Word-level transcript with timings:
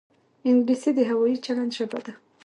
انګلیسي 0.49 0.91
د 0.95 0.99
هوايي 1.09 1.35
چلند 1.45 1.71
ژبه 1.77 1.99
ده 2.05 2.13